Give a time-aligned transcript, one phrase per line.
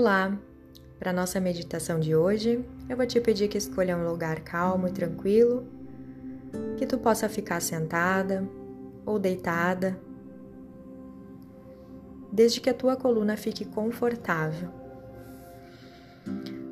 [0.00, 0.34] Olá!
[0.98, 4.92] Para nossa meditação de hoje, eu vou te pedir que escolha um lugar calmo e
[4.92, 5.66] tranquilo,
[6.78, 8.48] que tu possa ficar sentada
[9.04, 10.00] ou deitada,
[12.32, 14.70] desde que a tua coluna fique confortável.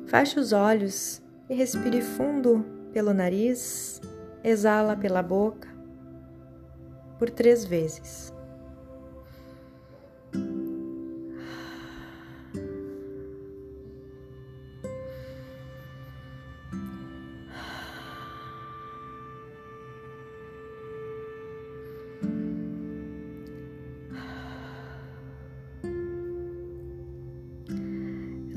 [0.07, 4.01] Feche os olhos e respire fundo pelo nariz,
[4.43, 5.69] exala pela boca
[7.19, 8.33] por três vezes.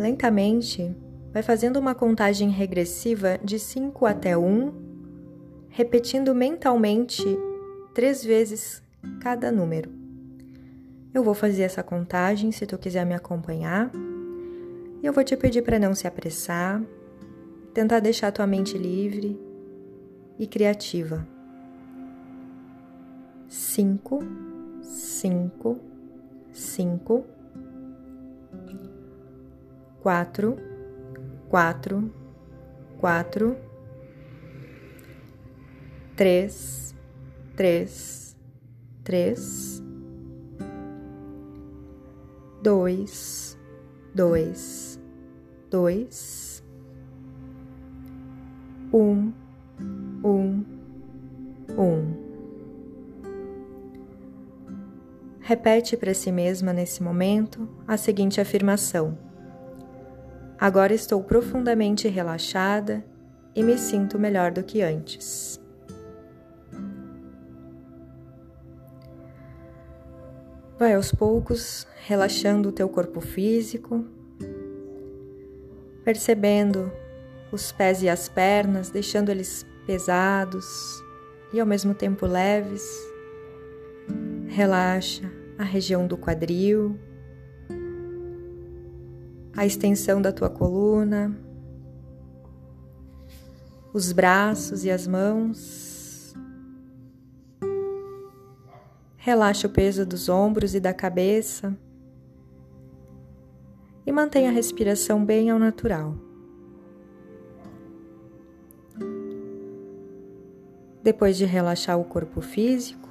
[0.02, 0.96] Lentamente,
[1.32, 4.72] vai fazendo uma contagem regressiva de 5 até 1,
[5.68, 7.22] repetindo mentalmente
[7.94, 8.82] três vezes
[9.20, 9.92] cada número.
[11.14, 13.92] Eu vou fazer essa contagem se tu quiser me acompanhar.
[15.00, 16.82] E eu vou te pedir para não se apressar,
[17.72, 19.40] tentar deixar tua mente livre
[20.36, 21.24] e criativa.
[23.48, 24.18] Cinco,
[24.82, 25.78] cinco,
[26.50, 27.24] cinco
[30.02, 30.56] quatro,
[31.48, 32.12] quatro,
[32.98, 33.56] quatro,
[36.16, 36.92] três,
[37.54, 38.36] três,
[39.04, 39.80] três,
[42.60, 43.56] dois,
[44.12, 45.00] dois,
[45.70, 46.64] dois,
[48.92, 49.32] um,
[50.24, 50.64] um,
[51.78, 52.22] um.
[55.40, 59.31] Repete para si mesma nesse momento a seguinte afirmação
[60.62, 63.04] Agora estou profundamente relaxada
[63.52, 65.60] e me sinto melhor do que antes.
[70.78, 74.04] Vai aos poucos relaxando o teu corpo físico,
[76.04, 76.92] percebendo
[77.50, 80.64] os pés e as pernas, deixando eles pesados
[81.52, 82.84] e ao mesmo tempo leves.
[84.46, 86.96] Relaxa a região do quadril,
[89.56, 91.36] a extensão da tua coluna,
[93.92, 96.34] os braços e as mãos.
[99.16, 101.76] Relaxa o peso dos ombros e da cabeça
[104.04, 106.16] e mantenha a respiração bem ao natural.
[111.02, 113.08] Depois de relaxar o corpo físico,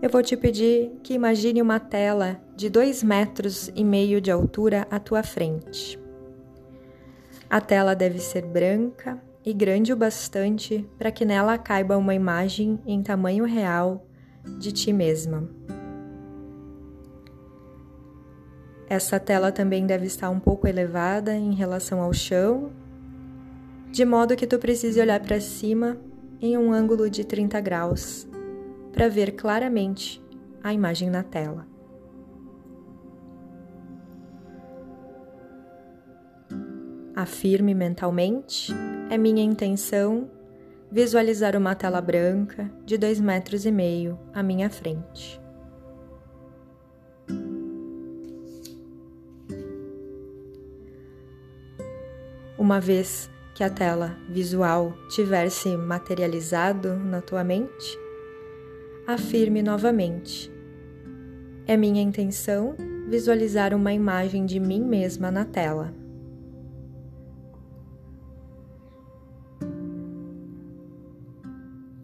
[0.00, 4.86] eu vou te pedir que imagine uma tela de dois metros e meio de altura
[4.90, 5.98] à tua frente.
[7.50, 12.78] A tela deve ser branca e grande o bastante para que nela caiba uma imagem
[12.86, 14.06] em tamanho real
[14.58, 15.48] de ti mesma.
[18.88, 22.70] Essa tela também deve estar um pouco elevada em relação ao chão,
[23.90, 25.98] de modo que tu precise olhar para cima
[26.40, 28.28] em um ângulo de 30 graus
[28.92, 30.22] para ver claramente
[30.62, 31.66] a imagem na tela.
[37.14, 38.72] Afirme mentalmente:
[39.10, 40.30] é minha intenção
[40.90, 45.40] visualizar uma tela branca de dois metros e meio à minha frente.
[52.56, 57.98] Uma vez que a tela visual tiver se materializado na tua mente,
[59.08, 60.52] afirme novamente:
[61.66, 62.76] É minha intenção
[63.08, 65.94] visualizar uma imagem de mim mesma na tela.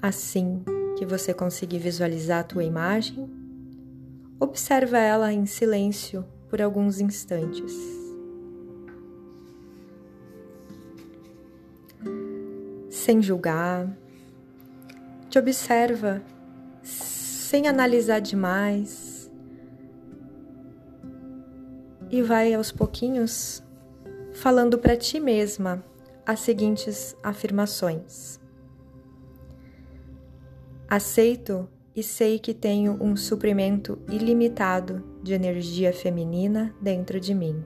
[0.00, 0.62] Assim
[0.96, 3.30] que você conseguir visualizar a tua imagem,
[4.40, 7.74] observa ela em silêncio por alguns instantes.
[12.88, 13.94] Sem julgar,
[15.28, 16.22] te observa
[17.54, 19.30] sem analisar demais.
[22.10, 23.62] E vai aos pouquinhos
[24.32, 25.84] falando para ti mesma
[26.26, 28.40] as seguintes afirmações:
[30.88, 37.64] Aceito e sei que tenho um suprimento ilimitado de energia feminina dentro de mim.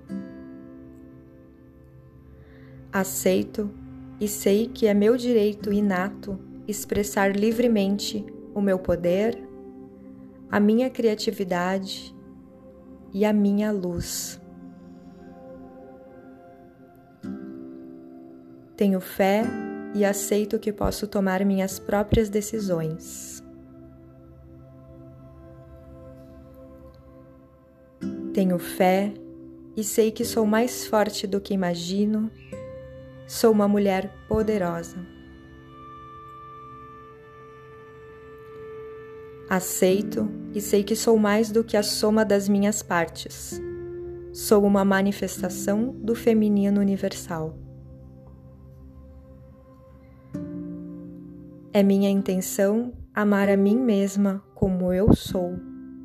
[2.93, 3.71] Aceito
[4.21, 9.48] e sei que é meu direito inato expressar livremente o meu poder,
[10.51, 12.15] a minha criatividade
[13.13, 14.41] e a minha luz.
[18.77, 19.43] Tenho fé
[19.95, 23.43] e aceito que posso tomar minhas próprias decisões.
[28.33, 29.13] Tenho fé
[29.77, 32.31] e sei que sou mais forte do que imagino.
[33.27, 35.18] Sou uma mulher poderosa.
[39.49, 43.59] Aceito e sei que sou mais do que a soma das minhas partes.
[44.31, 47.57] Sou uma manifestação do feminino universal.
[51.73, 55.59] É minha intenção amar a mim mesma como eu sou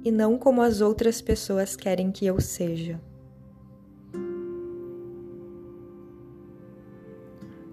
[0.05, 3.01] e não como as outras pessoas querem que eu seja.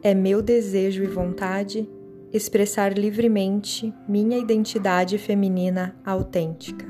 [0.03, 1.89] É meu desejo e vontade
[2.33, 6.87] expressar livremente minha identidade feminina autêntica.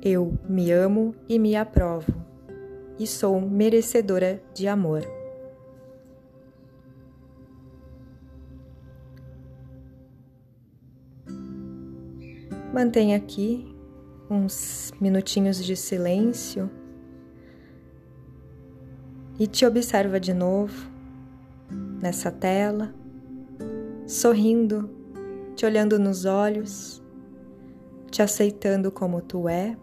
[0.00, 2.14] Eu me amo e me aprovo,
[2.98, 5.02] e sou merecedora de amor.
[12.72, 13.74] Mantenha aqui
[14.28, 16.70] uns minutinhos de silêncio
[19.38, 20.93] e te observa de novo
[22.04, 22.94] nessa tela,
[24.06, 24.90] sorrindo,
[25.56, 27.02] te olhando nos olhos,
[28.10, 29.74] te aceitando como tu é,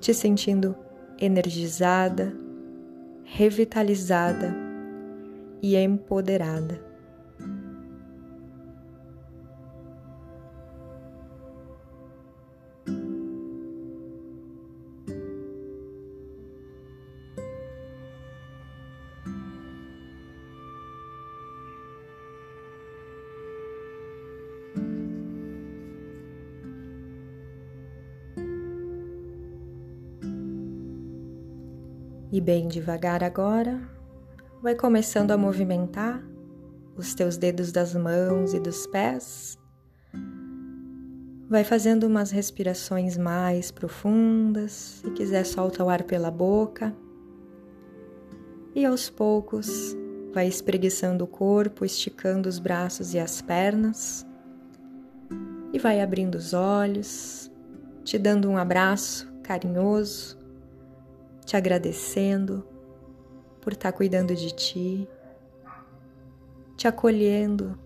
[0.00, 0.74] te sentindo
[1.20, 2.32] energizada,
[3.24, 4.56] revitalizada
[5.60, 6.89] e empoderada.
[32.32, 33.80] E bem devagar agora,
[34.62, 36.22] vai começando a movimentar
[36.96, 39.58] os teus dedos das mãos e dos pés.
[41.48, 45.00] Vai fazendo umas respirações mais profundas.
[45.02, 46.94] Se quiser, solta o ar pela boca.
[48.76, 49.96] E aos poucos,
[50.32, 54.24] vai espreguiçando o corpo, esticando os braços e as pernas.
[55.72, 57.50] E vai abrindo os olhos,
[58.04, 60.39] te dando um abraço carinhoso
[61.50, 62.64] te agradecendo
[63.60, 65.08] por estar cuidando de ti,
[66.76, 67.76] te acolhendo,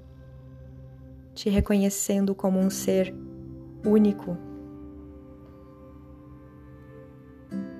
[1.34, 3.14] te reconhecendo como um ser
[3.82, 4.36] único.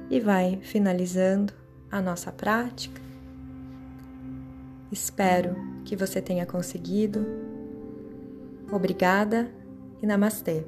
[0.09, 1.53] E vai finalizando
[1.91, 3.03] a nossa prática.
[4.91, 5.55] Espero
[5.85, 7.27] que você tenha conseguido.
[8.73, 9.53] Obrigada
[10.01, 10.65] e namastê.